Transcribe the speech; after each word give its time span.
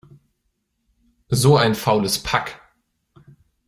So 1.29 1.57
ein 1.57 1.75
faules 1.75 2.17
Pack! 2.23 2.59